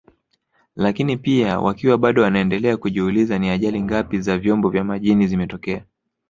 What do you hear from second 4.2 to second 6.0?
za vyombo vya majini zimetokea